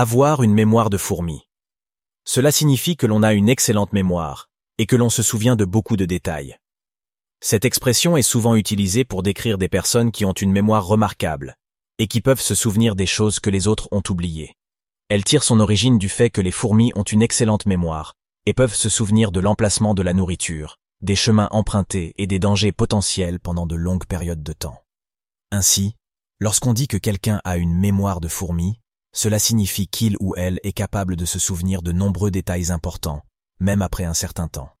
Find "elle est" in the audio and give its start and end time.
30.36-30.72